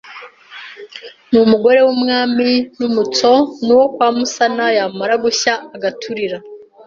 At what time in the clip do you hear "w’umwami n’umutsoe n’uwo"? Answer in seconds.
1.87-3.85